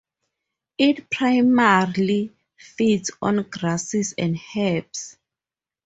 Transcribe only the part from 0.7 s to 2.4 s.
It primarily